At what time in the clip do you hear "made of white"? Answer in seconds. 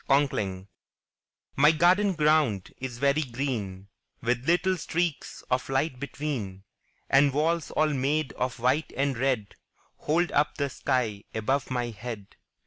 7.93-8.91